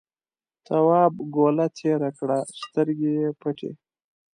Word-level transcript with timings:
تواب 0.65 1.13
گوله 1.35 1.67
تېره 1.77 2.09
کړه 2.17 2.39
سترګې 2.61 3.11
یې 3.19 3.29
پټې. 3.41 3.71